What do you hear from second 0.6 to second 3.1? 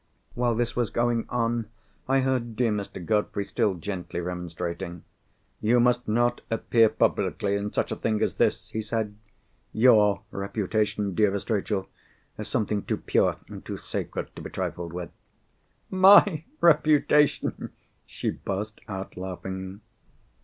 was going on, I heard dear Mr.